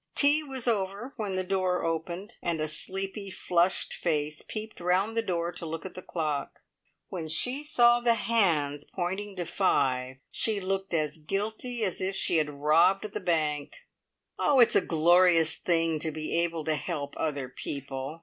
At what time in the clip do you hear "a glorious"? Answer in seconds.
14.75-15.53